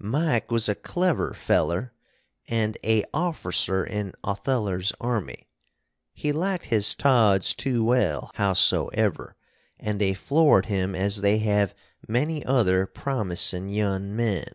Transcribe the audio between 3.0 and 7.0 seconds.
orficer in Otheller's army. He liked his